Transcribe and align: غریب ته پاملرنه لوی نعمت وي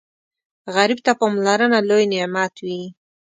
غریب 0.75 0.99
ته 1.05 1.11
پاملرنه 1.19 1.79
لوی 1.89 2.05
نعمت 2.13 2.53
وي 2.65 2.81